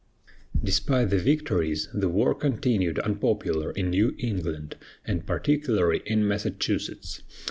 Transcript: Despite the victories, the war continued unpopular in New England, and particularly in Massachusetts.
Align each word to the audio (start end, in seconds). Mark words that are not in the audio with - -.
Despite 0.63 1.11
the 1.11 1.19
victories, 1.19 1.87
the 1.93 2.09
war 2.09 2.33
continued 2.33 2.97
unpopular 2.97 3.69
in 3.69 3.91
New 3.91 4.15
England, 4.17 4.75
and 5.05 5.27
particularly 5.27 6.01
in 6.07 6.27
Massachusetts. 6.27 7.21